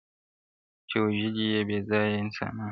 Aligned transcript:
چي 0.89 0.97
وژلي 1.03 1.45
یې 1.53 1.61
بېځایه 1.67 2.19
انسانان 2.23 2.67
وه، 2.67 2.69